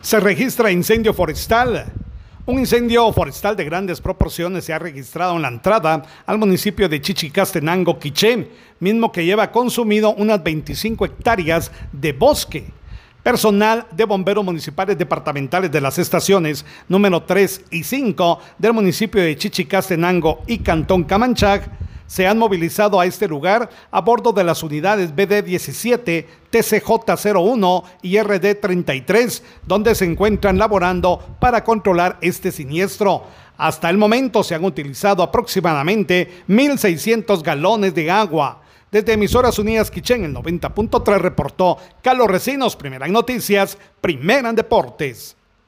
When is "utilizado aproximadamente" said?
34.64-36.42